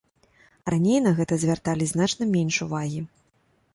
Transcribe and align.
Раней 0.73 0.99
на 1.07 1.11
гэта 1.21 1.37
звярталі 1.43 1.91
значна 1.93 2.23
менш 2.35 2.55
увагі. 2.67 3.07